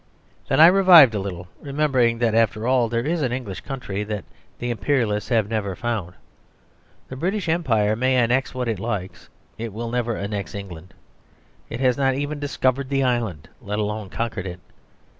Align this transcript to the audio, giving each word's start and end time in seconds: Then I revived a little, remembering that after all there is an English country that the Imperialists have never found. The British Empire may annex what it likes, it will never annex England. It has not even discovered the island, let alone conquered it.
Then 0.47 0.59
I 0.59 0.65
revived 0.65 1.13
a 1.13 1.19
little, 1.19 1.47
remembering 1.59 2.17
that 2.17 2.33
after 2.33 2.65
all 2.67 2.89
there 2.89 3.05
is 3.05 3.21
an 3.21 3.31
English 3.31 3.61
country 3.61 4.03
that 4.05 4.25
the 4.57 4.71
Imperialists 4.71 5.29
have 5.29 5.47
never 5.47 5.75
found. 5.75 6.15
The 7.09 7.15
British 7.15 7.47
Empire 7.47 7.95
may 7.95 8.15
annex 8.15 8.55
what 8.55 8.67
it 8.67 8.79
likes, 8.79 9.29
it 9.59 9.71
will 9.71 9.91
never 9.91 10.15
annex 10.17 10.55
England. 10.55 10.95
It 11.69 11.81
has 11.81 11.97
not 11.97 12.15
even 12.15 12.39
discovered 12.39 12.89
the 12.89 13.03
island, 13.03 13.47
let 13.61 13.77
alone 13.77 14.09
conquered 14.09 14.47
it. 14.47 14.59